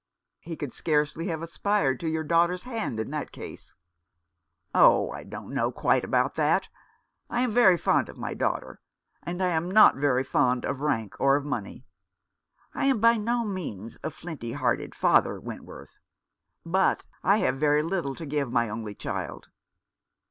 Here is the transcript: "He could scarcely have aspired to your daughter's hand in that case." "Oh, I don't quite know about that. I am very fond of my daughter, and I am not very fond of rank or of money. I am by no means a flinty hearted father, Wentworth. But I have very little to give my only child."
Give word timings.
"He 0.49 0.55
could 0.55 0.73
scarcely 0.73 1.27
have 1.27 1.43
aspired 1.43 1.99
to 1.99 2.09
your 2.09 2.23
daughter's 2.23 2.63
hand 2.63 2.99
in 2.99 3.11
that 3.11 3.31
case." 3.31 3.75
"Oh, 4.73 5.11
I 5.11 5.23
don't 5.23 5.53
quite 5.75 6.01
know 6.01 6.07
about 6.07 6.33
that. 6.37 6.69
I 7.29 7.41
am 7.41 7.51
very 7.51 7.77
fond 7.77 8.09
of 8.09 8.17
my 8.17 8.33
daughter, 8.33 8.81
and 9.21 9.43
I 9.43 9.49
am 9.49 9.69
not 9.69 9.93
very 9.97 10.23
fond 10.23 10.65
of 10.65 10.79
rank 10.81 11.13
or 11.19 11.35
of 11.35 11.45
money. 11.45 11.85
I 12.73 12.85
am 12.85 12.99
by 12.99 13.17
no 13.17 13.45
means 13.45 13.99
a 14.03 14.09
flinty 14.09 14.53
hearted 14.53 14.95
father, 14.95 15.39
Wentworth. 15.39 15.99
But 16.65 17.05
I 17.23 17.37
have 17.37 17.59
very 17.59 17.83
little 17.83 18.15
to 18.15 18.25
give 18.25 18.51
my 18.51 18.69
only 18.69 18.95
child." 18.95 19.49